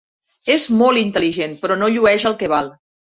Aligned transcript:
És 0.53 0.63
molt 0.79 1.01
intel·ligent, 1.01 1.53
però 1.65 1.77
no 1.83 1.91
llueix 1.97 2.25
el 2.31 2.35
que 2.41 2.51
val. 2.55 2.73